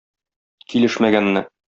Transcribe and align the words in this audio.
Килешмәгәнне! 0.73 1.47